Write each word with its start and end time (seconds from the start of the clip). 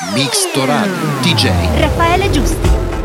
Mixtoradio 0.00 0.94
DJ 1.22 1.50
Raffaele 1.80 2.30
Giusti. 2.30 2.97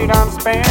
You 0.00 0.06
done 0.06 0.30
spent? 0.30 0.66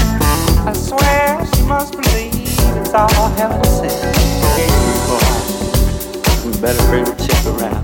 I 0.66 0.74
swear 0.74 1.46
she 1.54 1.62
must 1.64 1.94
believe 1.94 2.34
it's 2.34 2.94
all 2.94 3.30
heaven 3.38 3.64
sent. 3.64 4.16
Hey, 4.58 4.68
boy, 5.06 6.50
we 6.50 6.60
better 6.60 6.84
bring 6.90 7.06
the 7.06 7.14
chick 7.14 7.46
around. 7.46 7.84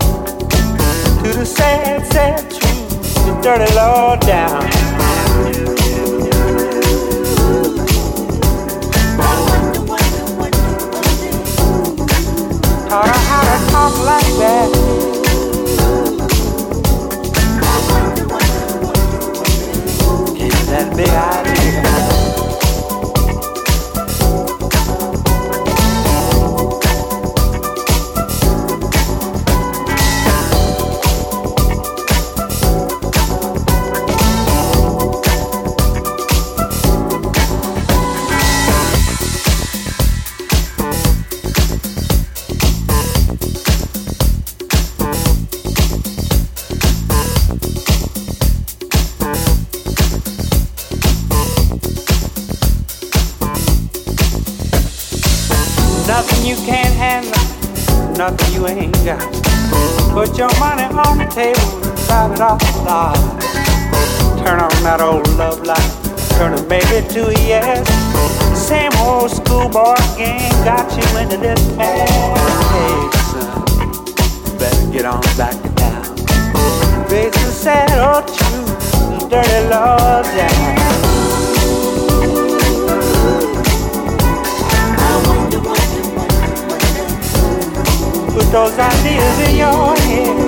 To 1.23 1.39
the 1.39 1.45
sad, 1.45 2.05
sad 2.07 2.49
truth, 2.49 2.89
the 3.25 3.39
dirty 3.43 3.71
law 3.75 4.15
down. 4.15 4.61
Taught 12.89 13.07
her 13.07 13.21
how 13.29 13.43
to 13.43 13.71
talk 13.71 13.93
like 14.05 14.33
that. 14.39 14.84
That 20.75 20.97
big 20.97 21.07
idea. 21.07 21.94
Nothing 58.17 58.53
you 58.53 58.67
ain't 58.67 58.93
got. 59.03 59.19
Put 60.13 60.37
your 60.37 60.51
money 60.59 60.83
on 60.83 61.17
the 61.17 61.25
table 61.25 61.59
and 61.83 61.97
drive 62.07 62.31
it 62.31 62.39
off 62.39 62.59
the 62.59 62.81
lot. 62.83 63.15
Turn 64.39 64.59
on 64.59 64.83
that 64.83 65.01
old 65.01 65.27
love 65.35 65.63
light, 65.65 65.91
turn 66.37 66.53
it 66.53 66.67
maybe 66.67 67.05
to 67.13 67.27
a 67.27 67.33
yes. 67.33 67.85
Same 68.57 68.91
old 68.99 69.31
schoolboy 69.31 69.95
game 70.17 70.51
got 70.63 70.87
you 70.95 71.19
into 71.19 71.37
this 71.37 71.59
mess. 71.75 72.09
Hey, 72.71 73.09
son, 73.31 74.57
better 74.57 74.91
get 74.91 75.05
on 75.05 75.21
back 75.35 75.55
to 75.61 75.69
town. 75.75 76.15
Face 77.09 77.33
the 77.33 77.51
sad 77.51 77.91
old 77.99 78.27
truth, 78.27 78.91
the 79.19 79.27
dirty 79.29 79.69
law 79.69 80.21
down. 80.23 81.14
Put 88.35 88.51
those 88.51 88.77
ideas 88.77 89.49
in 89.49 89.55
your 89.55 89.95
head. 89.95 90.44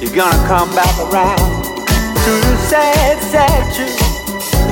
You're 0.00 0.14
gonna 0.14 0.46
come 0.46 0.72
back 0.76 0.96
around 1.00 1.64
to 1.74 2.30
the 2.30 2.56
sad, 2.68 3.20
sad 3.20 3.74
truth, 3.74 3.98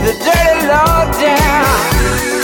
the 0.04 0.12
dirty 0.24 0.68
law 0.68 1.10
down. 1.20 2.43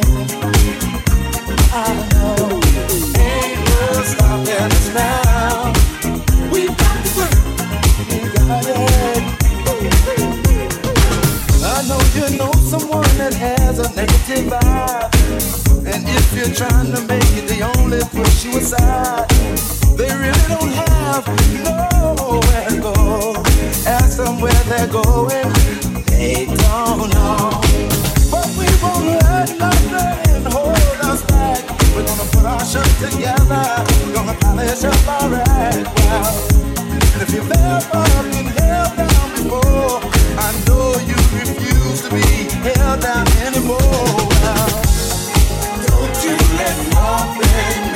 know 12.37 12.51
someone 12.53 13.11
that 13.17 13.33
has 13.33 13.79
a 13.79 13.87
negative 13.95 14.45
vibe. 14.51 15.11
And 15.85 16.03
if 16.07 16.33
you're 16.35 16.53
trying 16.53 16.91
to 16.93 17.01
make 17.07 17.31
it, 17.33 17.47
they 17.47 17.61
only 17.61 17.99
push 18.11 18.45
you 18.45 18.57
aside. 18.57 19.29
They 19.97 20.11
really 20.13 20.45
don't 20.47 20.71
have 20.71 21.25
nowhere 21.63 22.69
to 22.69 22.77
go. 22.79 23.33
Ask 23.85 24.17
them 24.17 24.39
where 24.39 24.63
they're 24.69 24.87
going, 24.87 25.49
they 26.07 26.45
don't 26.45 27.09
know. 27.11 27.61
But 28.31 28.47
we 28.57 28.67
won't 28.81 29.05
let 29.23 29.49
nothing 29.57 30.43
hold 30.51 30.99
us 31.09 31.21
back. 31.25 31.63
We're 31.95 32.05
gonna 32.05 32.27
put 32.31 32.45
our 32.45 32.63
show 32.65 32.85
together. 33.01 33.65
We're 34.05 34.13
gonna 34.13 34.37
polish 34.39 34.83
up 34.83 35.07
our 35.07 35.33
act. 35.35 35.87
Wow. 36.05 36.31
And 36.91 37.21
if 37.21 37.33
you've 37.33 37.51
ever 37.51 38.05
been 38.29 38.45
held 38.45 38.95
down 38.95 39.27
before, 39.35 39.99
I 40.37 40.49
know 40.67 40.95
you. 41.07 41.20
Don't 45.87 46.23
you 46.23 46.35
let 46.57 46.93
nothing 46.93 47.90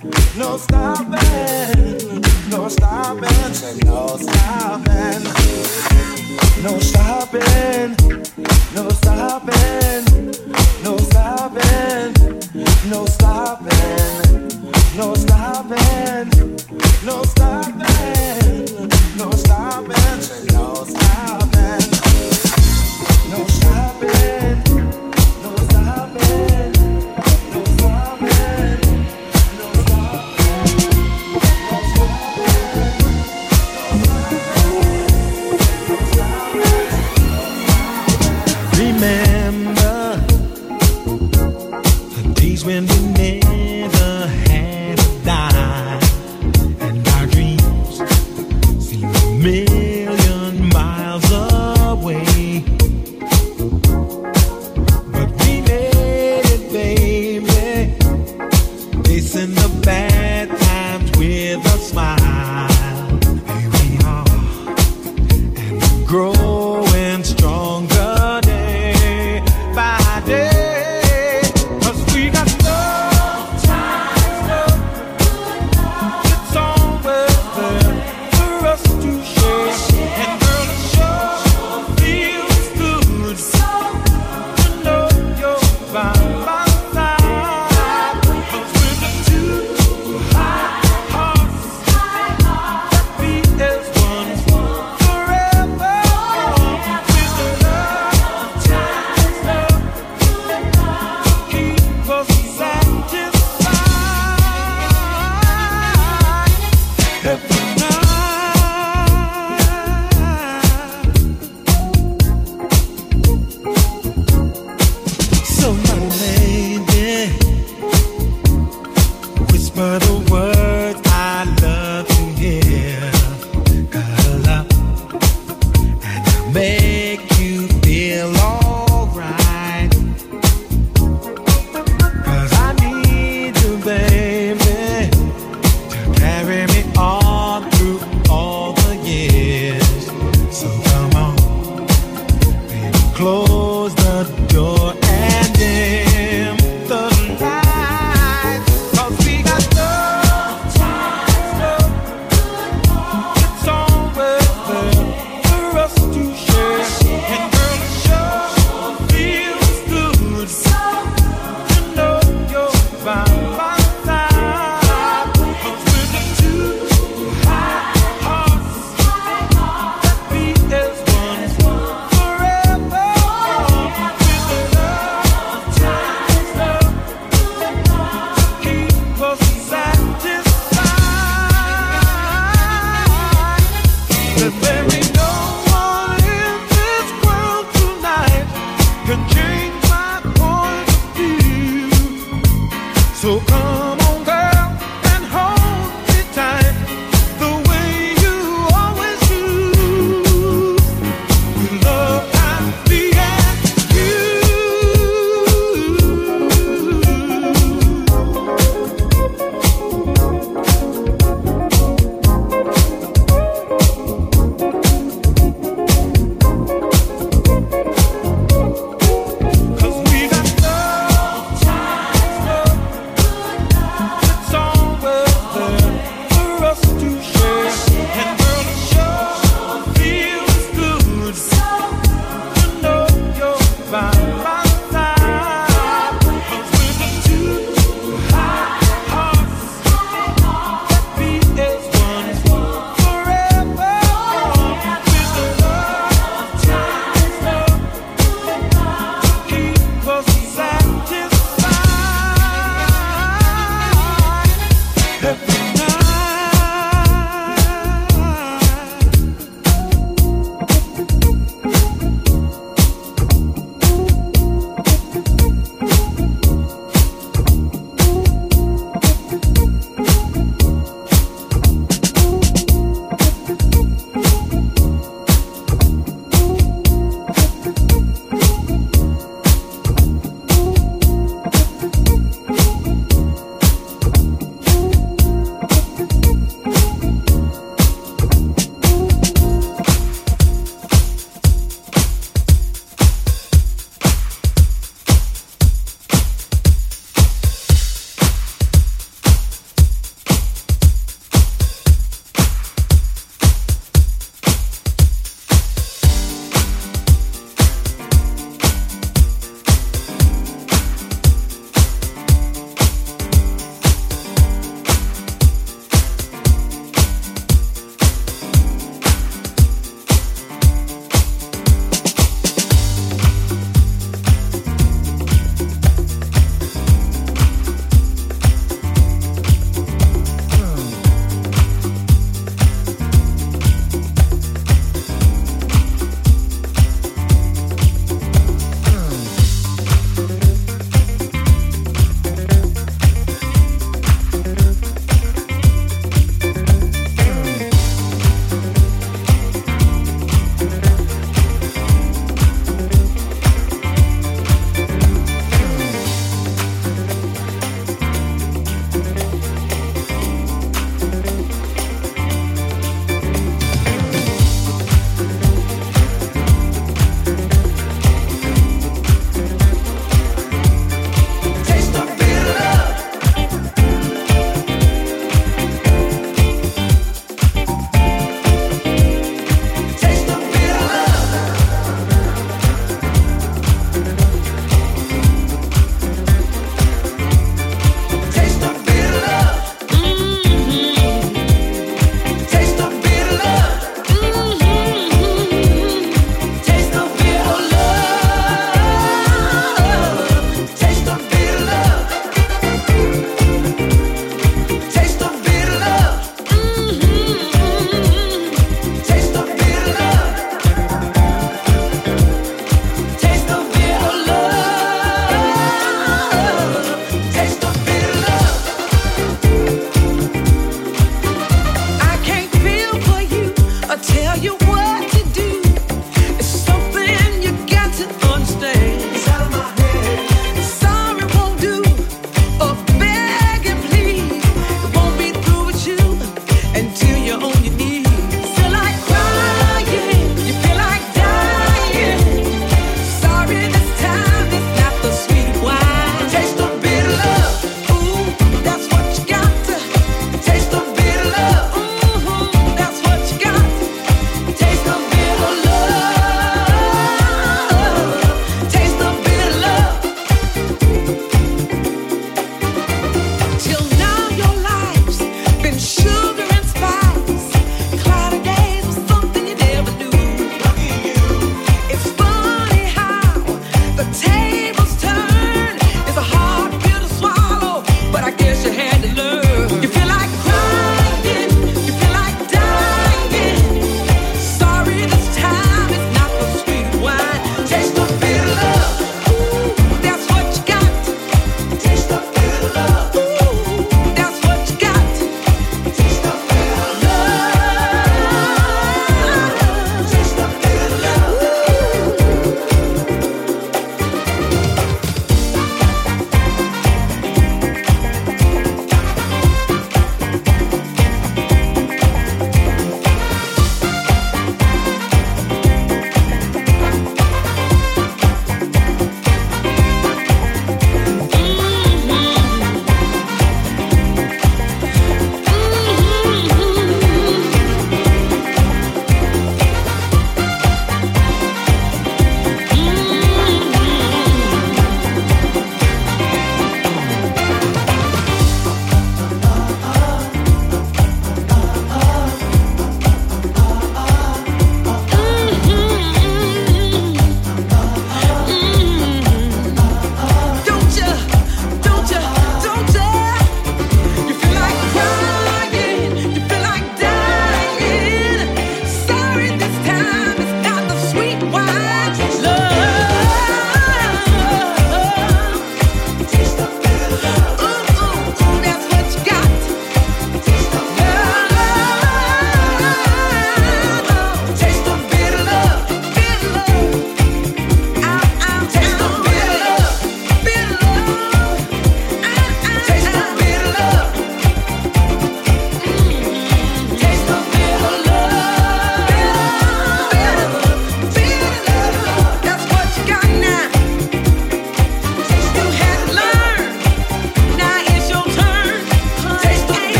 No 0.00 0.56
stopping, 0.56 2.22
no 2.48 2.68
stopping, 2.68 3.84
no 3.84 4.16
stopping. 4.16 5.24
No 6.62 6.78
stopping, 6.80 7.96
no 8.74 8.88
stopping, 8.90 10.04
no 10.82 10.96
stopping, 10.98 12.14
no 12.90 13.06
stopping, 13.06 14.48
no 14.96 15.14
stopping. 15.14 16.37